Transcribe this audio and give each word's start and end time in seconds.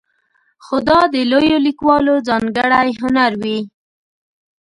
خو 0.63 0.75
دا 0.89 0.99
د 1.13 1.15
لویو 1.31 1.57
لیکوالو 1.67 2.13
ځانګړی 2.27 2.89
هنر 3.01 3.31
وي. 3.43 3.59